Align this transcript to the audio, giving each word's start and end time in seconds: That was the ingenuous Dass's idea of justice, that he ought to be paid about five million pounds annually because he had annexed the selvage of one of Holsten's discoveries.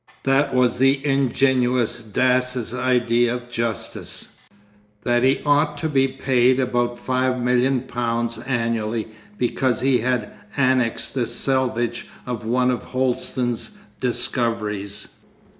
That 0.23 0.55
was 0.55 0.79
the 0.79 0.99
ingenuous 1.05 1.99
Dass's 2.01 2.73
idea 2.73 3.35
of 3.35 3.51
justice, 3.51 4.35
that 5.03 5.21
he 5.21 5.41
ought 5.45 5.77
to 5.77 5.87
be 5.87 6.07
paid 6.07 6.59
about 6.59 6.97
five 6.97 7.39
million 7.39 7.81
pounds 7.81 8.39
annually 8.39 9.09
because 9.37 9.81
he 9.81 9.99
had 9.99 10.31
annexed 10.57 11.13
the 11.13 11.27
selvage 11.27 12.07
of 12.25 12.47
one 12.47 12.71
of 12.71 12.83
Holsten's 12.85 13.77
discoveries. 13.99 15.07